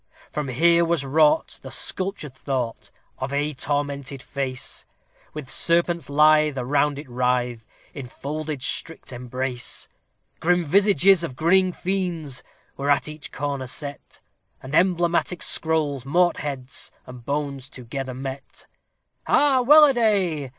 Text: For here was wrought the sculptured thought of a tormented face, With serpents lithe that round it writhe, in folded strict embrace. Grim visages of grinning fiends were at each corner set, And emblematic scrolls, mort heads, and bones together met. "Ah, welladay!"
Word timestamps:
For 0.31 0.43
here 0.47 0.83
was 0.83 1.05
wrought 1.05 1.59
the 1.61 1.69
sculptured 1.69 2.33
thought 2.33 2.89
of 3.19 3.31
a 3.31 3.53
tormented 3.53 4.23
face, 4.23 4.87
With 5.35 5.47
serpents 5.47 6.09
lithe 6.09 6.55
that 6.55 6.65
round 6.65 6.97
it 6.97 7.07
writhe, 7.07 7.67
in 7.93 8.07
folded 8.07 8.63
strict 8.63 9.13
embrace. 9.13 9.87
Grim 10.39 10.63
visages 10.63 11.23
of 11.23 11.35
grinning 11.35 11.71
fiends 11.71 12.41
were 12.77 12.89
at 12.89 13.07
each 13.07 13.31
corner 13.31 13.67
set, 13.67 14.19
And 14.59 14.73
emblematic 14.73 15.43
scrolls, 15.43 16.03
mort 16.03 16.37
heads, 16.37 16.89
and 17.05 17.23
bones 17.23 17.69
together 17.69 18.15
met. 18.15 18.65
"Ah, 19.27 19.61
welladay!" 19.61 20.49